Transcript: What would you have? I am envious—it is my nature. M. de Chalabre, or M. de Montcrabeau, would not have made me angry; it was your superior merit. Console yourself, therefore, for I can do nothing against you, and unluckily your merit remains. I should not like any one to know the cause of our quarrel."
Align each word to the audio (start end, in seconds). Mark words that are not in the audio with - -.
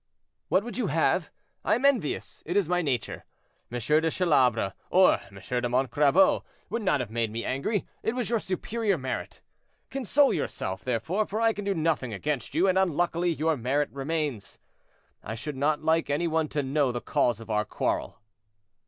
What 0.49 0.63
would 0.63 0.77
you 0.79 0.87
have? 0.87 1.29
I 1.63 1.75
am 1.75 1.85
envious—it 1.85 2.57
is 2.57 2.67
my 2.67 2.81
nature. 2.81 3.23
M. 3.71 3.77
de 3.77 4.09
Chalabre, 4.09 4.73
or 4.89 5.19
M. 5.29 5.35
de 5.35 5.69
Montcrabeau, 5.69 6.43
would 6.71 6.81
not 6.81 7.01
have 7.01 7.11
made 7.11 7.29
me 7.29 7.45
angry; 7.45 7.85
it 8.01 8.15
was 8.15 8.27
your 8.27 8.39
superior 8.39 8.97
merit. 8.97 9.43
Console 9.91 10.33
yourself, 10.33 10.83
therefore, 10.83 11.27
for 11.27 11.39
I 11.39 11.53
can 11.53 11.65
do 11.65 11.75
nothing 11.75 12.15
against 12.15 12.55
you, 12.55 12.67
and 12.67 12.79
unluckily 12.79 13.29
your 13.31 13.55
merit 13.55 13.91
remains. 13.91 14.57
I 15.23 15.35
should 15.35 15.55
not 15.55 15.83
like 15.83 16.09
any 16.09 16.27
one 16.27 16.47
to 16.47 16.63
know 16.63 16.91
the 16.91 16.99
cause 16.99 17.39
of 17.39 17.51
our 17.51 17.63
quarrel." 17.63 18.19